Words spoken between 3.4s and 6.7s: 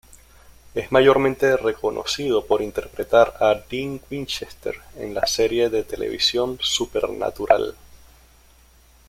Dean Winchester en la serie de televisión